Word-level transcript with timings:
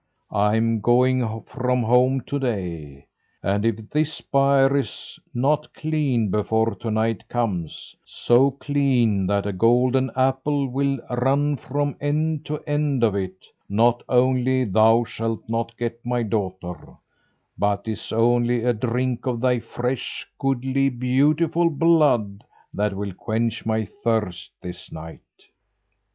I 0.31 0.55
am 0.55 0.79
going 0.81 1.43
from 1.43 1.83
home 1.83 2.21
to 2.21 2.39
day, 2.39 3.05
and 3.43 3.63
if 3.63 3.87
this 3.91 4.19
byre 4.19 4.75
is 4.75 5.19
not 5.31 5.71
cleaned 5.75 6.31
before 6.31 6.75
night 6.85 7.27
comes, 7.27 7.95
so 8.03 8.49
clean 8.49 9.27
that 9.27 9.45
a 9.45 9.53
golden 9.53 10.09
apple 10.15 10.67
will 10.69 10.97
run 11.19 11.55
from 11.55 11.95
end 12.01 12.47
to 12.47 12.63
end 12.67 13.03
of 13.03 13.13
it, 13.13 13.45
not 13.69 14.01
only 14.09 14.65
thou 14.65 15.03
shalt 15.03 15.47
not 15.47 15.77
get 15.77 16.03
my 16.03 16.23
daughter, 16.23 16.97
but 17.55 17.83
'tis 17.85 18.11
only 18.11 18.63
a 18.63 18.73
drink 18.73 19.27
of 19.27 19.39
thy 19.39 19.59
fresh, 19.59 20.27
goodly, 20.39 20.89
beautiful 20.89 21.69
blood 21.69 22.43
that 22.73 22.95
will 22.95 23.13
quench 23.13 23.67
my 23.67 23.85
thirst 23.85 24.49
this 24.63 24.91
night." 24.91 25.45